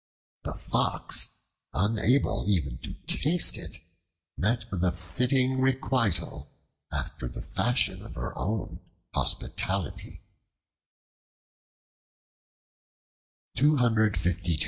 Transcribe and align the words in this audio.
The 0.41 0.55
Fox, 0.55 1.29
unable 1.75 2.45
even 2.47 2.79
to 2.79 2.93
taste 3.05 3.55
it, 3.55 3.77
met 4.35 4.65
with 4.71 4.83
a 4.83 4.91
fitting 4.91 5.61
requital, 5.61 6.51
after 6.91 7.27
the 7.27 7.43
fashion 7.43 8.03
of 8.03 8.15
her 8.15 8.35
own 8.35 8.79
hospitality. 9.13 10.23